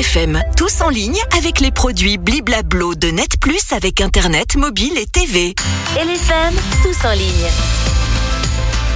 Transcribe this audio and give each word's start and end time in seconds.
LFM, 0.00 0.42
tous 0.56 0.80
en 0.80 0.88
ligne 0.88 1.18
avec 1.36 1.60
les 1.60 1.70
produits 1.70 2.16
Bliblablo 2.16 2.94
de 2.94 3.08
Net 3.08 3.38
Plus 3.38 3.70
avec 3.72 4.00
Internet, 4.00 4.56
mobile 4.56 4.96
et 4.96 5.04
TV. 5.04 5.54
LFM, 5.94 6.54
tous 6.82 7.06
en 7.06 7.12
ligne. 7.12 7.50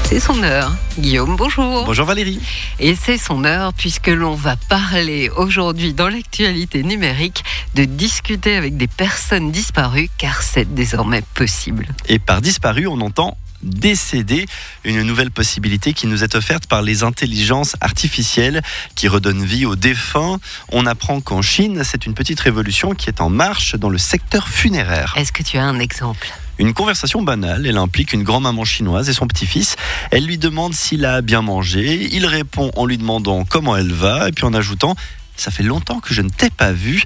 C'est 0.04 0.18
son 0.18 0.42
heure. 0.42 0.72
Guillaume, 0.98 1.36
bonjour. 1.36 1.84
Bonjour 1.84 2.06
Valérie. 2.06 2.40
Et 2.80 2.94
c'est 2.94 3.18
son 3.18 3.44
heure 3.44 3.74
puisque 3.74 4.06
l'on 4.06 4.34
va 4.34 4.56
parler 4.56 5.28
aujourd'hui 5.36 5.92
dans 5.92 6.08
l'actualité 6.08 6.82
numérique 6.82 7.44
de 7.74 7.84
discuter 7.84 8.56
avec 8.56 8.78
des 8.78 8.88
personnes 8.88 9.52
disparues 9.52 10.08
car 10.16 10.40
c'est 10.40 10.72
désormais 10.72 11.22
possible. 11.34 11.86
Et 12.08 12.18
par 12.18 12.40
disparu, 12.40 12.86
on 12.86 13.02
entend 13.02 13.36
décédé, 13.64 14.46
une 14.84 15.02
nouvelle 15.02 15.30
possibilité 15.30 15.92
qui 15.92 16.06
nous 16.06 16.22
est 16.22 16.34
offerte 16.34 16.66
par 16.66 16.82
les 16.82 17.02
intelligences 17.02 17.76
artificielles 17.80 18.62
qui 18.94 19.08
redonnent 19.08 19.44
vie 19.44 19.66
aux 19.66 19.76
défunts. 19.76 20.38
On 20.70 20.86
apprend 20.86 21.20
qu'en 21.20 21.42
Chine, 21.42 21.82
c'est 21.84 22.06
une 22.06 22.14
petite 22.14 22.40
révolution 22.40 22.94
qui 22.94 23.08
est 23.08 23.20
en 23.20 23.30
marche 23.30 23.74
dans 23.74 23.88
le 23.88 23.98
secteur 23.98 24.48
funéraire. 24.48 25.14
Est-ce 25.16 25.32
que 25.32 25.42
tu 25.42 25.58
as 25.58 25.64
un 25.64 25.78
exemple? 25.78 26.28
Une 26.58 26.72
conversation 26.72 27.22
banale, 27.22 27.66
elle 27.66 27.78
implique 27.78 28.12
une 28.12 28.22
grand-maman 28.22 28.64
chinoise 28.64 29.08
et 29.08 29.12
son 29.12 29.26
petit-fils. 29.26 29.74
Elle 30.12 30.24
lui 30.24 30.38
demande 30.38 30.72
s'il 30.72 31.04
a 31.04 31.20
bien 31.20 31.42
mangé, 31.42 32.08
il 32.12 32.26
répond 32.26 32.70
en 32.76 32.86
lui 32.86 32.96
demandant 32.96 33.44
comment 33.44 33.76
elle 33.76 33.92
va 33.92 34.28
et 34.28 34.32
puis 34.32 34.44
en 34.44 34.54
ajoutant 34.54 34.94
ça 35.36 35.50
fait 35.50 35.62
longtemps 35.62 36.00
que 36.00 36.14
je 36.14 36.22
ne 36.22 36.28
t'ai 36.28 36.50
pas 36.50 36.72
vu. 36.72 37.02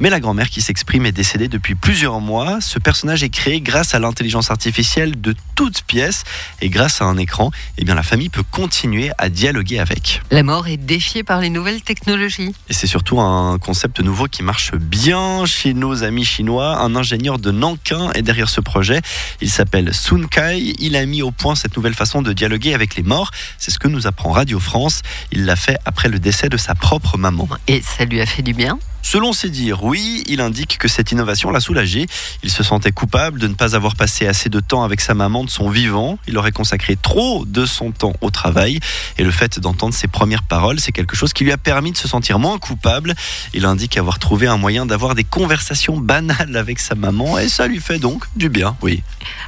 Mais 0.00 0.10
la 0.10 0.20
grand-mère 0.20 0.50
qui 0.50 0.60
s'exprime 0.60 1.06
est 1.06 1.12
décédée 1.12 1.48
depuis 1.48 1.74
plusieurs 1.74 2.20
mois. 2.20 2.60
Ce 2.60 2.78
personnage 2.78 3.22
est 3.22 3.28
créé 3.28 3.60
grâce 3.60 3.94
à 3.94 3.98
l'intelligence 3.98 4.50
artificielle 4.50 5.20
de 5.20 5.34
toutes 5.54 5.82
pièces 5.82 6.24
et 6.60 6.70
grâce 6.70 7.00
à 7.00 7.04
un 7.04 7.16
écran, 7.18 7.50
eh 7.78 7.84
bien 7.84 7.94
la 7.94 8.02
famille 8.02 8.30
peut 8.30 8.42
continuer 8.42 9.10
à 9.18 9.28
dialoguer 9.28 9.78
avec. 9.78 10.22
La 10.30 10.42
mort 10.42 10.66
est 10.66 10.76
défiée 10.76 11.22
par 11.22 11.40
les 11.40 11.50
nouvelles 11.50 11.82
technologies. 11.82 12.54
Et 12.68 12.72
c'est 12.72 12.86
surtout 12.86 13.20
un 13.20 13.58
concept 13.58 14.00
nouveau 14.00 14.26
qui 14.26 14.42
marche 14.42 14.74
bien 14.74 15.44
chez 15.46 15.74
nos 15.74 16.02
amis 16.02 16.24
chinois. 16.24 16.78
Un 16.78 16.96
ingénieur 16.96 17.38
de 17.38 17.50
Nankin 17.50 18.10
est 18.14 18.22
derrière 18.22 18.48
ce 18.48 18.60
projet. 18.60 19.00
Il 19.40 19.50
s'appelle 19.50 19.94
Sun 19.94 20.26
Kai. 20.28 20.74
Il 20.78 20.96
a 20.96 21.06
mis 21.06 21.22
au 21.22 21.30
point 21.30 21.54
cette 21.54 21.76
nouvelle 21.76 21.94
façon 21.94 22.22
de 22.22 22.32
dialoguer 22.32 22.74
avec 22.74 22.96
les 22.96 23.02
morts. 23.02 23.30
C'est 23.58 23.70
ce 23.70 23.78
que 23.78 23.88
nous 23.88 24.06
apprend 24.06 24.32
Radio 24.32 24.58
France. 24.58 25.02
Il 25.30 25.44
l'a 25.44 25.56
fait 25.56 25.78
après 25.84 26.08
le 26.08 26.18
décès 26.18 26.48
de 26.48 26.56
sa 26.56 26.74
propre 26.74 27.18
maman. 27.18 27.48
Et 27.68 27.82
ça 27.82 28.04
lui 28.04 28.20
a 28.20 28.26
fait 28.26 28.42
du 28.42 28.54
bien 28.54 28.78
Selon 29.02 29.32
ses 29.32 29.50
dires, 29.50 29.82
oui, 29.84 30.22
il 30.26 30.40
indique 30.40 30.78
que 30.78 30.88
cette 30.88 31.12
innovation 31.12 31.50
l'a 31.50 31.60
soulagé. 31.60 32.06
Il 32.42 32.50
se 32.50 32.62
sentait 32.62 32.92
coupable 32.92 33.40
de 33.40 33.46
ne 33.48 33.54
pas 33.54 33.76
avoir 33.76 33.96
passé 33.96 34.26
assez 34.26 34.48
de 34.48 34.60
temps 34.60 34.84
avec 34.84 35.00
sa 35.00 35.12
maman 35.14 35.44
de 35.44 35.50
son 35.50 35.68
vivant. 35.68 36.18
Il 36.26 36.38
aurait 36.38 36.52
consacré 36.52 36.96
trop 36.96 37.44
de 37.44 37.66
son 37.66 37.90
temps 37.90 38.14
au 38.20 38.30
travail. 38.30 38.80
Et 39.18 39.24
le 39.24 39.30
fait 39.30 39.60
d'entendre 39.60 39.92
ses 39.92 40.08
premières 40.08 40.44
paroles, 40.44 40.80
c'est 40.80 40.92
quelque 40.92 41.16
chose 41.16 41.32
qui 41.32 41.44
lui 41.44 41.52
a 41.52 41.58
permis 41.58 41.92
de 41.92 41.96
se 41.96 42.08
sentir 42.08 42.38
moins 42.38 42.58
coupable. 42.58 43.14
Il 43.52 43.66
indique 43.66 43.98
avoir 43.98 44.18
trouvé 44.18 44.46
un 44.46 44.56
moyen 44.56 44.86
d'avoir 44.86 45.14
des 45.14 45.24
conversations 45.24 45.98
banales 45.98 46.56
avec 46.56 46.78
sa 46.78 46.94
maman 46.94 47.38
et 47.38 47.48
ça 47.48 47.66
lui 47.66 47.80
fait 47.80 47.98
donc 47.98 48.24
du 48.36 48.48
bien, 48.48 48.76
oui. 48.82 49.02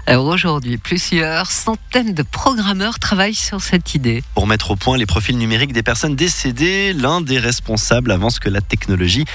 Alors 0.07 0.27
aujourd'hui, 0.27 0.77
plusieurs 0.77 1.51
centaines 1.51 2.13
de 2.13 2.23
programmeurs 2.23 2.99
travaillent 2.99 3.35
sur 3.35 3.61
cette 3.61 3.95
idée. 3.95 4.23
Pour 4.35 4.47
mettre 4.47 4.73
au 4.73 4.77
point 4.77 4.99
les 4.99 5.07
profils 5.07 5.37
numériques 5.39 5.73
des 5.73 5.83
personnes 5.83 6.17
décédées, 6.17 6.93
l'un 6.93 7.21
des 7.21 7.39
responsables 7.39 8.11
avance 8.11 8.39
que 8.39 8.49
la 8.51 8.61
technologie 8.61 9.25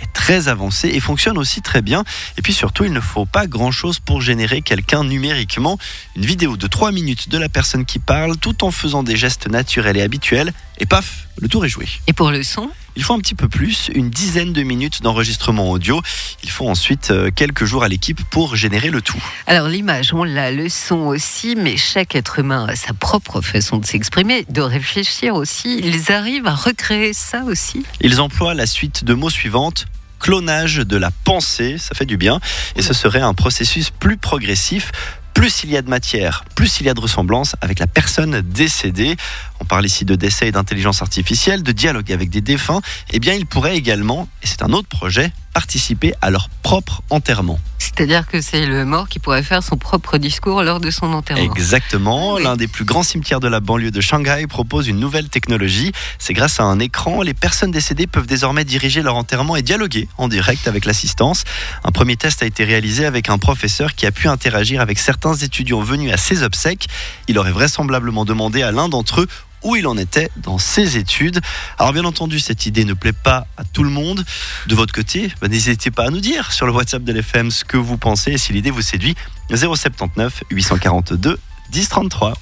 est 0.00 0.12
très 0.12 0.48
avancée 0.48 0.88
et 0.88 1.00
fonctionne 1.00 1.38
aussi 1.38 1.62
très 1.62 1.82
bien. 1.82 2.04
Et 2.38 2.42
puis 2.42 2.52
surtout, 2.52 2.84
il 2.84 2.92
ne 2.92 3.00
faut 3.00 3.26
pas 3.26 3.46
grand-chose 3.46 3.98
pour 3.98 4.20
générer 4.20 4.62
quelqu'un 4.62 5.04
numériquement. 5.04 5.78
Une 6.16 6.24
vidéo 6.24 6.56
de 6.56 6.66
3 6.66 6.92
minutes 6.92 7.28
de 7.28 7.38
la 7.38 7.48
personne 7.48 7.84
qui 7.84 7.98
parle 7.98 8.36
tout 8.36 8.64
en 8.64 8.70
faisant 8.70 9.02
des 9.02 9.16
gestes 9.16 9.48
naturels 9.48 9.96
et 9.96 10.02
habituels. 10.02 10.52
Et 10.78 10.86
paf, 10.86 11.26
le 11.38 11.48
tour 11.48 11.64
est 11.64 11.68
joué. 11.68 11.86
Et 12.06 12.12
pour 12.12 12.30
le 12.30 12.42
son 12.42 12.70
Il 12.96 13.02
faut 13.02 13.14
un 13.14 13.18
petit 13.18 13.34
peu 13.34 13.48
plus, 13.48 13.90
une 13.94 14.08
dizaine 14.08 14.52
de 14.52 14.62
minutes 14.62 15.02
d'enregistrement 15.02 15.70
audio. 15.70 16.00
Il 16.42 16.50
faut 16.50 16.68
ensuite 16.68 17.10
euh, 17.10 17.30
quelques 17.34 17.64
jours 17.64 17.84
à 17.84 17.88
l'équipe 17.88 18.22
pour 18.30 18.56
générer 18.56 18.90
le 18.90 19.02
tout. 19.02 19.22
Alors 19.46 19.68
l'image, 19.68 20.14
on 20.14 20.24
l'a, 20.24 20.50
le 20.50 20.68
son 20.68 21.06
aussi, 21.06 21.54
mais 21.56 21.76
chaque 21.76 22.14
être 22.14 22.38
humain 22.38 22.66
a 22.68 22.76
sa 22.76 22.94
propre 22.94 23.40
façon 23.40 23.78
de 23.78 23.86
s'exprimer, 23.86 24.46
de 24.48 24.62
réfléchir 24.62 25.34
aussi. 25.34 25.78
Ils 25.82 26.10
arrivent 26.10 26.46
à 26.46 26.54
recréer 26.54 27.12
ça 27.12 27.42
aussi. 27.44 27.84
Ils 28.00 28.20
emploient 28.20 28.54
la 28.54 28.66
suite 28.66 29.04
de 29.04 29.14
mots 29.14 29.30
suivantes 29.30 29.85
clonage 30.26 30.78
de 30.78 30.96
la 30.96 31.12
pensée, 31.12 31.78
ça 31.78 31.94
fait 31.94 32.04
du 32.04 32.16
bien, 32.16 32.40
et 32.74 32.82
ce 32.82 32.92
serait 32.92 33.20
un 33.20 33.32
processus 33.32 33.90
plus 33.90 34.16
progressif. 34.16 34.90
Plus 35.34 35.62
il 35.62 35.70
y 35.70 35.76
a 35.76 35.82
de 35.82 35.88
matière, 35.88 36.44
plus 36.56 36.80
il 36.80 36.86
y 36.86 36.88
a 36.88 36.94
de 36.94 37.00
ressemblance 37.00 37.54
avec 37.60 37.78
la 37.78 37.86
personne 37.86 38.40
décédée. 38.40 39.14
On 39.60 39.64
parle 39.64 39.86
ici 39.86 40.04
de 40.04 40.16
décès 40.16 40.48
et 40.48 40.50
d'intelligence 40.50 41.00
artificielle, 41.00 41.62
de 41.62 41.70
dialogue 41.70 42.10
avec 42.10 42.28
des 42.28 42.40
défunts. 42.40 42.80
Eh 43.12 43.20
bien, 43.20 43.34
ils 43.34 43.46
pourraient 43.46 43.76
également, 43.76 44.26
et 44.42 44.48
c'est 44.48 44.62
un 44.62 44.72
autre 44.72 44.88
projet, 44.88 45.30
participer 45.56 46.12
à 46.20 46.28
leur 46.28 46.50
propre 46.62 47.00
enterrement. 47.08 47.58
C'est-à-dire 47.78 48.26
que 48.26 48.42
c'est 48.42 48.66
le 48.66 48.84
mort 48.84 49.08
qui 49.08 49.18
pourrait 49.18 49.42
faire 49.42 49.62
son 49.62 49.78
propre 49.78 50.18
discours 50.18 50.62
lors 50.62 50.80
de 50.80 50.90
son 50.90 51.14
enterrement. 51.14 51.50
Exactement. 51.50 52.34
Oui. 52.34 52.42
L'un 52.42 52.56
des 52.56 52.68
plus 52.68 52.84
grands 52.84 53.02
cimetières 53.02 53.40
de 53.40 53.48
la 53.48 53.60
banlieue 53.60 53.90
de 53.90 54.02
Shanghai 54.02 54.46
propose 54.46 54.86
une 54.86 55.00
nouvelle 55.00 55.30
technologie. 55.30 55.92
C'est 56.18 56.34
grâce 56.34 56.60
à 56.60 56.64
un 56.64 56.78
écran, 56.78 57.22
les 57.22 57.32
personnes 57.32 57.70
décédées 57.70 58.06
peuvent 58.06 58.26
désormais 58.26 58.64
diriger 58.64 59.00
leur 59.00 59.16
enterrement 59.16 59.56
et 59.56 59.62
dialoguer 59.62 60.10
en 60.18 60.28
direct 60.28 60.68
avec 60.68 60.84
l'assistance. 60.84 61.44
Un 61.84 61.90
premier 61.90 62.18
test 62.18 62.42
a 62.42 62.46
été 62.46 62.64
réalisé 62.64 63.06
avec 63.06 63.30
un 63.30 63.38
professeur 63.38 63.94
qui 63.94 64.04
a 64.04 64.12
pu 64.12 64.28
interagir 64.28 64.82
avec 64.82 64.98
certains 64.98 65.36
étudiants 65.36 65.80
venus 65.80 66.12
à 66.12 66.18
ses 66.18 66.42
obsèques. 66.42 66.86
Il 67.28 67.38
aurait 67.38 67.52
vraisemblablement 67.52 68.26
demandé 68.26 68.62
à 68.62 68.72
l'un 68.72 68.90
d'entre 68.90 69.22
eux 69.22 69.28
où 69.62 69.76
il 69.76 69.86
en 69.86 69.96
était 69.96 70.30
dans 70.36 70.58
ses 70.58 70.96
études. 70.96 71.40
Alors 71.78 71.92
bien 71.92 72.04
entendu, 72.04 72.38
cette 72.40 72.66
idée 72.66 72.84
ne 72.84 72.94
plaît 72.94 73.12
pas 73.12 73.46
à 73.56 73.64
tout 73.64 73.82
le 73.82 73.90
monde. 73.90 74.24
De 74.66 74.74
votre 74.74 74.92
côté, 74.92 75.32
bah, 75.40 75.48
n'hésitez 75.48 75.90
pas 75.90 76.06
à 76.06 76.10
nous 76.10 76.20
dire 76.20 76.52
sur 76.52 76.66
le 76.66 76.72
WhatsApp 76.72 77.02
de 77.02 77.12
l'FM 77.12 77.50
ce 77.50 77.64
que 77.64 77.76
vous 77.76 77.96
pensez 77.96 78.32
et 78.32 78.38
si 78.38 78.52
l'idée 78.52 78.70
vous 78.70 78.82
séduit. 78.82 79.14
079 79.54 80.44
842 80.50 81.38
1033. 81.72 82.34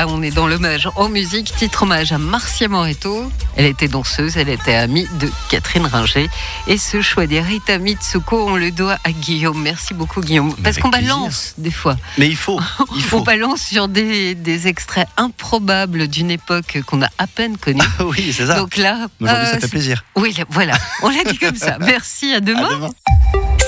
Là, 0.00 0.06
on 0.08 0.22
est 0.22 0.30
dans 0.30 0.46
l'hommage 0.46 0.88
en 0.96 1.10
musique, 1.10 1.54
titre 1.54 1.82
hommage 1.82 2.10
à 2.12 2.16
Marcia 2.16 2.68
Moretto. 2.68 3.30
Elle 3.56 3.66
était 3.66 3.86
danseuse, 3.88 4.38
elle 4.38 4.48
était 4.48 4.74
amie 4.74 5.06
de 5.18 5.30
Catherine 5.50 5.84
Ringer. 5.84 6.30
Et 6.68 6.78
ce 6.78 7.02
choix 7.02 7.26
des 7.26 7.40
Rita 7.40 7.76
Mitsuko, 7.76 8.48
on 8.48 8.56
le 8.56 8.70
doit 8.70 8.96
à 9.04 9.12
Guillaume. 9.12 9.60
Merci 9.60 9.92
beaucoup, 9.92 10.22
Guillaume. 10.22 10.54
Parce 10.62 10.78
qu'on 10.78 10.88
balance 10.88 11.54
des 11.58 11.70
fois. 11.70 11.98
Mais 12.16 12.28
il 12.28 12.36
faut, 12.36 12.58
il 12.96 13.04
On 13.04 13.08
faut. 13.08 13.20
balance 13.20 13.60
sur 13.60 13.88
des, 13.88 14.34
des 14.34 14.68
extraits 14.68 15.06
improbables 15.18 16.08
d'une 16.08 16.30
époque 16.30 16.78
qu'on 16.86 17.02
a 17.02 17.08
à 17.18 17.26
peine 17.26 17.58
connue. 17.58 17.82
oui, 18.00 18.32
c'est 18.34 18.46
ça. 18.46 18.54
Donc 18.54 18.78
là, 18.78 19.06
Aujourd'hui, 19.20 19.44
euh, 19.44 19.52
ça 19.52 19.60
fait 19.60 19.68
plaisir. 19.68 20.02
oui, 20.16 20.34
là, 20.38 20.44
voilà, 20.48 20.72
on 21.02 21.10
l'a 21.10 21.24
dit 21.30 21.36
comme 21.36 21.56
ça. 21.56 21.76
Merci, 21.80 22.32
à 22.32 22.40
demain. 22.40 22.68
À 22.68 22.74
demain. 22.74 22.90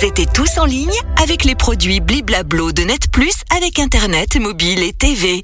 C'était 0.00 0.26
tous 0.26 0.56
en 0.56 0.64
ligne 0.64 0.90
avec 1.22 1.44
les 1.44 1.54
produits 1.54 2.00
Bliblablo 2.00 2.72
de 2.72 2.84
Net 2.84 3.10
Plus 3.10 3.34
avec 3.54 3.78
Internet, 3.78 4.36
mobile 4.40 4.82
et 4.82 4.94
TV. 4.94 5.42